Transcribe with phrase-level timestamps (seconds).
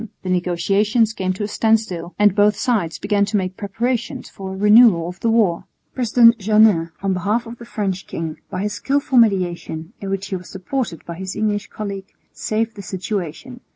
[0.23, 4.57] The negotiations came to a standstill, and both sides began to make preparations for a
[4.57, 5.65] renewal of the war.
[5.93, 10.35] President Jeannin on behalf of the French king, by his skilful mediation, in which he
[10.35, 13.59] was supported by his English colleague, saved the situation.